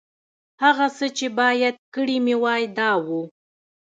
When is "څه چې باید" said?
0.97-1.75